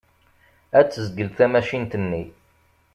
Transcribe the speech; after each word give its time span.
Ad 0.79 0.87
tezgel 0.87 1.29
tamacint-nni. 1.37 2.23